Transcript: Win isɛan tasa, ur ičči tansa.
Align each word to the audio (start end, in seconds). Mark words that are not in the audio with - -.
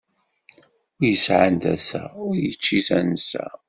Win 0.97 1.11
isɛan 1.13 1.55
tasa, 1.63 2.03
ur 2.25 2.35
ičči 2.49 2.79
tansa. 2.87 3.45